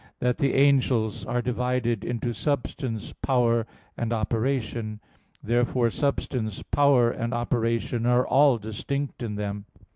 xi) 0.03 0.07
that 0.21 0.39
"the 0.39 0.55
angels 0.55 1.27
are 1.27 1.43
divided 1.43 2.03
into 2.03 2.33
substance, 2.33 3.13
power, 3.21 3.67
and 3.95 4.11
operation." 4.11 4.99
Therefore 5.43 5.91
substance, 5.91 6.63
power, 6.63 7.11
and 7.11 7.35
operation, 7.35 8.07
are 8.07 8.25
all 8.25 8.57
distinct 8.57 9.21
in 9.21 9.35
them. 9.35 9.65